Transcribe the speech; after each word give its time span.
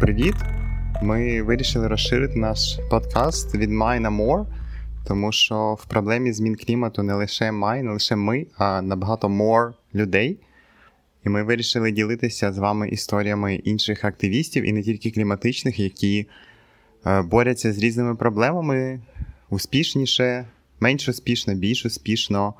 Привіт! 0.00 0.34
Ми 1.02 1.42
вирішили 1.42 1.88
розширити 1.88 2.38
наш 2.38 2.78
подкаст 2.90 3.54
від 3.54 3.70
на 3.70 4.10
«More», 4.10 4.46
тому 5.06 5.32
що 5.32 5.74
в 5.74 5.84
проблемі 5.86 6.32
змін 6.32 6.56
клімату 6.56 7.02
не 7.02 7.14
лише 7.14 7.50
«My», 7.50 7.82
не 7.82 7.90
лише 7.90 8.16
ми, 8.16 8.46
а 8.56 8.82
набагато 8.82 9.28
«more» 9.28 9.72
людей. 9.94 10.38
І 11.24 11.28
ми 11.28 11.42
вирішили 11.42 11.92
ділитися 11.92 12.52
з 12.52 12.58
вами 12.58 12.88
історіями 12.88 13.54
інших 13.54 14.04
активістів 14.04 14.68
і 14.68 14.72
не 14.72 14.82
тільки 14.82 15.10
кліматичних, 15.10 15.78
які 15.78 16.26
е, 17.06 17.22
борються 17.22 17.72
з 17.72 17.78
різними 17.78 18.14
проблемами 18.14 19.00
успішніше, 19.50 20.46
менш 20.80 21.08
успішно, 21.08 21.54
більш 21.54 21.86
успішно. 21.86 22.54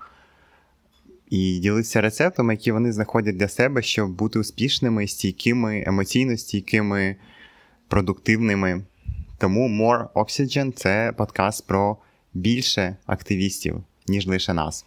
І 1.31 1.59
ділитися 1.59 2.01
рецептами, 2.01 2.55
які 2.55 2.73
вони 2.73 2.93
знаходять 2.93 3.37
для 3.37 3.49
себе, 3.49 3.83
щоб 3.83 4.11
бути 4.11 4.39
успішними, 4.39 5.07
стійкими, 5.07 5.85
емоційно 5.87 6.37
стійкими, 6.37 7.17
продуктивними. 7.89 8.83
Тому 9.39 9.69
More 9.69 10.09
Oxygen 10.15 10.73
це 10.73 11.13
подкаст 11.17 11.67
про 11.67 11.97
більше 12.35 12.97
активістів, 13.07 13.85
ніж 14.09 14.27
лише 14.27 14.55
нас. 14.55 14.87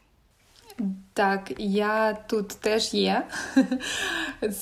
Так, 1.14 1.52
я 1.58 2.14
тут 2.14 2.48
теж 2.48 2.94
є 2.94 3.28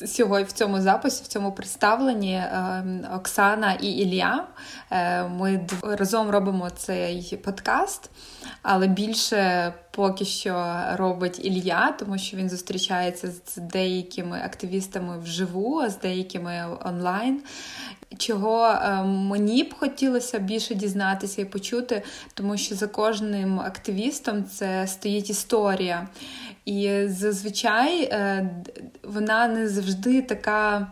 сьогодні 0.05 0.45
в 0.45 0.51
цьому 0.51 0.81
записі, 0.81 1.23
в 1.23 1.27
цьому 1.27 1.51
представленні 1.51 2.43
ем, 2.51 3.05
Оксана 3.15 3.73
і 3.73 3.87
Ілля. 3.87 4.47
Е, 4.91 5.23
ми 5.23 5.67
разом 5.83 6.29
робимо 6.29 6.69
цей 6.69 7.39
подкаст, 7.43 8.09
але 8.61 8.87
більше 8.87 9.73
поки 9.97 10.25
що 10.25 10.75
робить 10.93 11.45
Ілля, 11.45 11.95
тому 11.99 12.17
що 12.17 12.37
він 12.37 12.49
зустрічається 12.49 13.31
з 13.45 13.57
деякими 13.57 14.41
активістами 14.45 15.19
вживу, 15.19 15.79
а 15.79 15.89
з 15.89 15.99
деякими 15.99 16.77
онлайн. 16.85 17.41
Чого 18.17 18.67
е, 18.67 19.03
мені 19.03 19.63
б 19.63 19.73
хотілося 19.73 20.39
більше 20.39 20.75
дізнатися 20.75 21.41
і 21.41 21.45
почути, 21.45 22.03
тому 22.33 22.57
що 22.57 22.75
за 22.75 22.87
кожним 22.87 23.59
активістом 23.59 24.45
це 24.45 24.87
стоїть 24.87 25.29
історія. 25.29 26.07
І 26.65 27.07
зазвичай 27.07 28.03
е, 28.03 28.49
вона 29.03 29.47
не 29.47 29.69
завжди 29.69 30.21
така 30.21 30.87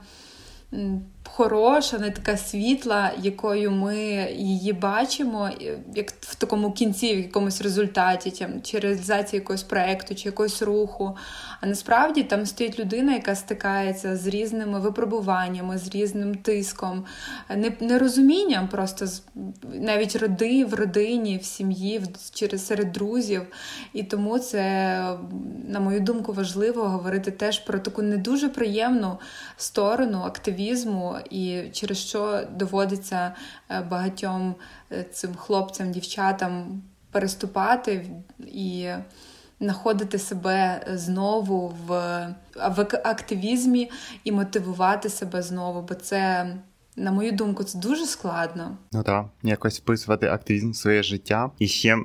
хороша, 1.36 1.98
не 1.98 2.12
така 2.12 2.38
світла, 2.38 3.12
якою 3.22 3.72
ми 3.72 3.98
її 4.36 4.74
бачимо, 4.74 5.50
як 5.96 6.12
в 6.12 6.36
такому 6.36 6.72
кінці, 6.72 7.16
в 7.16 7.20
якомусь 7.20 7.62
результаті, 7.62 8.32
там, 8.32 8.62
чи 8.62 8.80
реалізації 8.80 9.40
якогось 9.40 9.64
проєкту, 9.64 10.16
чи 10.16 10.30
якогось 10.30 10.62
руху. 10.62 11.18
А 11.62 11.66
насправді 11.66 12.24
там 12.24 12.46
стоїть 12.46 12.80
людина, 12.80 13.14
яка 13.14 13.36
стикається 13.36 14.18
з 14.18 14.28
різними 14.28 14.80
випробуваннями, 14.80 15.78
з 15.78 15.88
різним 15.88 16.36
тиском, 16.36 17.06
нерозумінням 17.80 18.68
просто 18.68 19.06
навіть 19.74 20.16
роди 20.16 20.66
в 20.66 20.74
родині, 20.74 21.38
в 21.38 21.44
сім'ї, 21.44 22.02
через 22.34 22.66
серед 22.66 22.92
друзів. 22.92 23.42
І 23.94 24.04
тому 24.04 24.40
це, 24.40 24.64
на 25.68 25.80
мою 25.80 26.00
думку, 26.00 26.34
важливо 26.34 26.84
говорити 26.84 27.32
теж 27.32 27.60
про 27.60 27.80
таку 27.80 28.02
не 28.02 28.18
дуже 28.18 28.50
приємну 28.50 29.18
сторону 29.58 30.22
активізму 30.26 31.16
і 31.30 31.70
через 31.72 31.98
що 31.98 32.44
доводиться 32.52 33.36
е, 33.70 33.82
багатьом 33.82 34.56
е, 34.92 35.04
цим 35.04 35.36
хлопцям, 35.36 35.92
дівчатам 35.92 36.82
переступати 37.12 38.10
і 38.40 38.90
знаходити 39.60 40.20
себе 40.20 40.86
знову 40.94 41.76
в, 41.88 41.94
активізмі 43.04 43.92
і 44.24 44.32
мотивувати 44.32 45.10
себе 45.10 45.42
знову, 45.42 45.82
бо 45.82 45.96
це. 45.96 46.48
На 46.98 47.12
мою 47.12 47.32
думку, 47.32 47.64
це 47.64 47.80
дуже 47.80 48.06
складно. 48.06 48.78
Ну 48.92 49.04
так, 49.04 49.26
якось 49.44 49.80
вписувати 49.80 50.28
активізм 50.28 50.72
в 50.72 50.76
своє 50.76 51.04
життя. 51.04 51.52
І 51.60 51.68
ще 51.68 51.98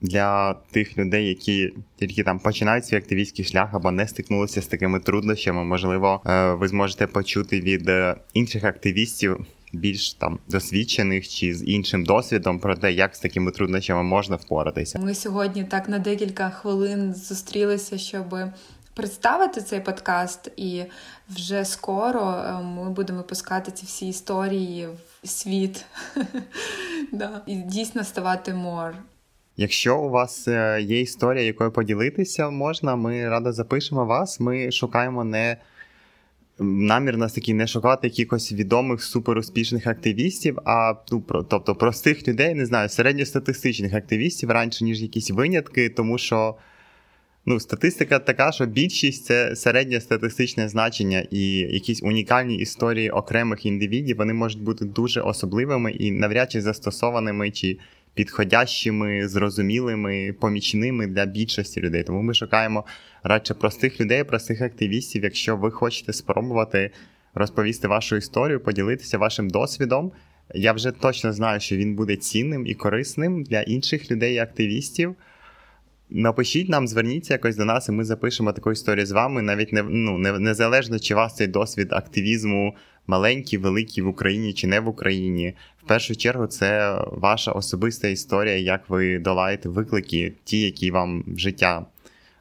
для 0.00 0.54
тих 0.54 0.98
людей, 0.98 1.28
які 1.28 1.74
тільки 1.96 2.22
там 2.22 2.38
починають 2.38 2.86
свій 2.86 2.96
активістський 2.96 3.44
шлях 3.44 3.68
або 3.72 3.90
не 3.90 4.08
стикнулися 4.08 4.62
з 4.62 4.66
такими 4.66 5.00
труднощами, 5.00 5.64
можливо, 5.64 6.22
е, 6.26 6.52
ви 6.52 6.68
зможете 6.68 7.06
почути 7.06 7.60
від 7.60 7.88
е, 7.88 8.16
інших 8.34 8.64
активістів. 8.64 9.46
Більш 9.72 10.12
там 10.12 10.38
досвідчених 10.48 11.28
чи 11.28 11.54
з 11.54 11.64
іншим 11.68 12.04
досвідом 12.04 12.58
про 12.58 12.76
те, 12.76 12.92
як 12.92 13.16
з 13.16 13.20
такими 13.20 13.50
труднощами 13.50 14.02
можна 14.02 14.36
впоратися. 14.36 14.98
Ми 14.98 15.14
сьогодні 15.14 15.64
так 15.64 15.88
на 15.88 15.98
декілька 15.98 16.50
хвилин 16.50 17.14
зустрілися, 17.14 17.98
щоб 17.98 18.36
представити 18.94 19.60
цей 19.60 19.80
подкаст, 19.80 20.50
і 20.56 20.84
вже 21.28 21.64
скоро 21.64 22.20
е, 22.20 22.62
ми 22.62 22.90
будемо 22.90 23.18
випускати 23.18 23.70
ці 23.72 23.86
всі 23.86 24.08
історії 24.08 24.88
в 25.22 25.28
світ 25.28 25.84
і 27.46 27.56
дійсно 27.56 28.04
ставати 28.04 28.54
мор. 28.54 28.94
Якщо 29.60 29.98
у 29.98 30.10
вас 30.10 30.48
е, 30.48 30.80
є 30.82 31.00
історія, 31.00 31.44
якою 31.44 31.70
поділитися 31.70 32.50
можна, 32.50 32.96
ми 32.96 33.28
радо 33.28 33.52
запишемо 33.52 34.04
вас. 34.04 34.40
Ми 34.40 34.70
шукаємо 34.70 35.24
не 35.24 35.56
намір 36.58 37.16
нас 37.16 37.32
такий 37.32 37.54
не 37.54 37.66
шукати 37.66 38.06
якихось 38.06 38.52
відомих 38.52 39.02
суперуспішних 39.02 39.86
активістів, 39.86 40.58
а 40.64 40.94
ну, 41.12 41.20
про, 41.20 41.42
тобто 41.42 41.74
простих 41.74 42.28
людей, 42.28 42.54
не 42.54 42.66
знаю, 42.66 42.88
середньостатистичних 42.88 43.94
активістів 43.94 44.50
раніше, 44.50 44.84
ніж 44.84 45.02
якісь 45.02 45.30
винятки, 45.30 45.88
тому 45.88 46.18
що 46.18 46.54
ну, 47.46 47.60
статистика 47.60 48.18
така, 48.18 48.52
що 48.52 48.66
більшість 48.66 49.24
це 49.24 49.56
середньостатистичне 49.56 50.68
значення, 50.68 51.26
і 51.30 51.50
якісь 51.58 52.02
унікальні 52.02 52.56
історії 52.56 53.10
окремих 53.10 53.66
індивідів 53.66 54.16
вони 54.16 54.34
можуть 54.34 54.62
бути 54.62 54.84
дуже 54.84 55.20
особливими 55.20 55.92
і 55.92 56.10
навряд 56.10 56.52
чи 56.52 56.60
застосованими. 56.60 57.50
чи 57.50 57.78
підходящими, 58.18 59.28
зрозумілими, 59.28 60.34
помічними 60.40 61.06
для 61.06 61.26
більшості 61.26 61.80
людей. 61.80 62.02
Тому 62.02 62.22
ми 62.22 62.34
шукаємо 62.34 62.84
радше 63.22 63.54
простих 63.54 64.00
людей, 64.00 64.24
простих 64.24 64.62
активістів. 64.62 65.24
Якщо 65.24 65.56
ви 65.56 65.70
хочете 65.70 66.12
спробувати 66.12 66.90
розповісти 67.34 67.88
вашу 67.88 68.16
історію, 68.16 68.60
поділитися 68.60 69.18
вашим 69.18 69.50
досвідом. 69.50 70.12
Я 70.54 70.72
вже 70.72 70.90
точно 70.90 71.32
знаю, 71.32 71.60
що 71.60 71.76
він 71.76 71.94
буде 71.94 72.16
цінним 72.16 72.66
і 72.66 72.74
корисним 72.74 73.42
для 73.42 73.60
інших 73.60 74.10
людей 74.10 74.34
і 74.34 74.38
активістів. 74.38 75.14
Напишіть 76.10 76.68
нам, 76.68 76.88
зверніться 76.88 77.34
якось 77.34 77.56
до 77.56 77.64
нас, 77.64 77.88
і 77.88 77.92
ми 77.92 78.04
запишемо 78.04 78.52
таку 78.52 78.72
історію 78.72 79.06
з 79.06 79.10
вами, 79.10 79.42
навіть 79.42 79.72
не 79.72 79.82
ну, 79.82 80.18
не, 80.18 80.38
незалежно, 80.38 80.98
чи 80.98 81.14
вас 81.14 81.36
цей 81.36 81.46
досвід 81.46 81.88
активізму 81.90 82.74
маленький, 83.06 83.58
великий 83.58 84.04
в 84.04 84.08
Україні 84.08 84.52
чи 84.52 84.66
не 84.66 84.80
в 84.80 84.88
Україні. 84.88 85.54
В 85.84 85.88
першу 85.88 86.16
чергу 86.16 86.46
це 86.46 86.98
ваша 87.10 87.52
особиста 87.52 88.08
історія, 88.08 88.56
як 88.56 88.90
ви 88.90 89.18
долаєте 89.18 89.68
виклики, 89.68 90.32
ті, 90.44 90.60
які 90.60 90.90
вам 90.90 91.24
життя 91.36 91.86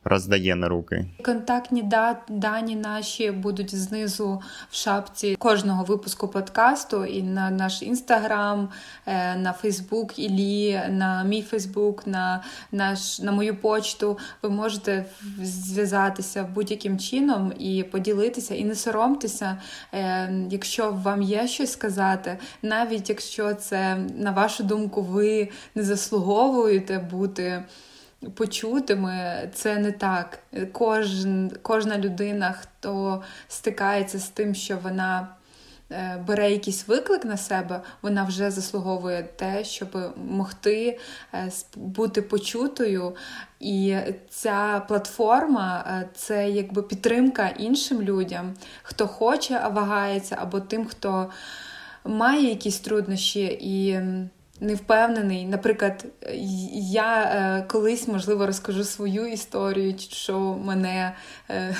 роздає 0.07 0.55
на 0.55 0.67
руки. 0.67 1.05
Контактні 1.25 1.89
дані 2.29 2.75
наші 2.75 3.31
будуть 3.31 3.75
знизу 3.75 4.41
в 4.69 4.75
шапці 4.75 5.35
кожного 5.35 5.83
випуску 5.83 6.27
подкасту, 6.27 7.05
і 7.05 7.23
на 7.23 7.49
наш 7.49 7.81
інстаграм, 7.81 8.69
е, 9.05 9.35
на 9.35 9.53
Фейсбук 9.53 10.19
Ілі, 10.19 10.81
на 10.89 11.23
мій 11.23 11.41
Фейсбук, 11.41 12.07
на 12.07 12.43
наш 12.71 13.19
на 13.19 13.31
мою 13.31 13.55
почту. 13.55 14.17
Ви 14.41 14.49
можете 14.49 15.05
зв'язатися 15.43 16.49
будь-яким 16.55 16.99
чином 16.99 17.53
і 17.59 17.83
поділитися, 17.83 18.55
і 18.55 18.63
не 18.63 18.75
соромтеся, 18.75 19.57
е, 19.93 20.33
якщо 20.49 20.91
вам 20.91 21.21
є 21.21 21.47
щось 21.47 21.71
сказати, 21.71 22.37
навіть 22.61 23.09
якщо 23.09 23.53
це 23.53 23.97
на 24.17 24.31
вашу 24.31 24.63
думку, 24.63 25.01
ви 25.01 25.49
не 25.75 25.83
заслуговуєте 25.83 26.99
бути 26.99 27.63
почутими. 28.35 29.49
Це 29.53 29.77
не 29.77 29.91
так. 29.91 30.39
Кожен, 30.71 31.51
Кожна 31.61 31.97
людина, 31.97 32.55
хто 32.61 33.21
стикається 33.47 34.19
з 34.19 34.29
тим, 34.29 34.55
що 34.55 34.77
вона 34.83 35.27
е, 35.91 36.23
бере 36.27 36.51
якийсь 36.51 36.87
виклик 36.87 37.25
на 37.25 37.37
себе, 37.37 37.81
вона 38.01 38.23
вже 38.23 38.51
заслуговує 38.51 39.23
те, 39.23 39.63
щоб 39.63 40.13
могти 40.29 40.99
е, 41.33 41.51
бути 41.75 42.21
почутою. 42.21 43.15
І 43.59 43.97
ця 44.29 44.85
платформа 44.87 45.85
е, 45.87 46.09
це 46.15 46.49
якби 46.49 46.83
підтримка 46.83 47.47
іншим 47.47 48.01
людям, 48.01 48.53
хто 48.83 49.07
хоче, 49.07 49.59
а 49.63 49.67
вагається, 49.67 50.37
або 50.41 50.59
тим, 50.59 50.85
хто 50.85 51.29
має 52.05 52.49
якісь 52.49 52.79
труднощі 52.79 53.59
і 53.61 53.99
не 54.59 54.75
впевнений. 54.75 55.45
Наприклад, 55.45 56.05
я 56.73 57.23
е, 57.23 57.65
колись, 57.67 58.07
можливо, 58.07 58.45
розкажу 58.45 58.83
свою 58.83 59.27
історію, 59.27 59.95
що 59.97 60.39
мене 60.65 61.15
е, 61.49 61.75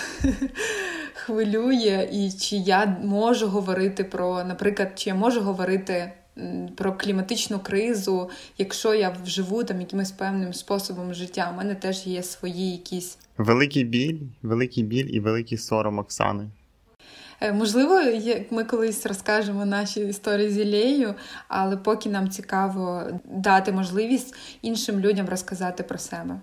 хвилює, 1.13 2.09
і 2.11 2.31
чи 2.31 2.55
я 2.55 2.97
можу 3.03 3.47
говорити 3.47 4.03
про, 4.03 4.43
наприклад, 4.43 4.91
чи 4.95 5.09
я 5.09 5.15
можу 5.15 5.41
говорити. 5.41 6.11
Про 6.75 6.93
кліматичну 6.93 7.59
кризу, 7.59 8.29
якщо 8.57 8.93
я 8.93 9.17
вживу 9.23 9.63
там 9.63 9.81
якимось 9.81 10.11
певним 10.11 10.53
способом 10.53 11.13
життя, 11.13 11.51
у 11.53 11.57
мене 11.57 11.75
теж 11.75 12.07
є 12.07 12.23
свої 12.23 12.71
якісь 12.71 13.17
великий 13.37 13.83
біль, 13.83 14.19
великий 14.41 14.83
біль 14.83 15.07
і 15.09 15.19
великий 15.19 15.57
сором 15.57 15.99
Оксани. 15.99 16.49
Е, 17.41 17.53
можливо, 17.53 18.01
ми 18.51 18.63
колись 18.63 19.05
розкажемо 19.05 19.65
наші 19.65 19.99
історії 19.99 20.49
з 20.49 20.57
Ілеєю, 20.57 21.15
але 21.47 21.77
поки 21.77 22.09
нам 22.09 22.29
цікаво 22.29 23.03
дати 23.25 23.71
можливість 23.71 24.35
іншим 24.61 24.99
людям 24.99 25.29
розказати 25.29 25.83
про 25.83 25.97
себе. 25.97 26.39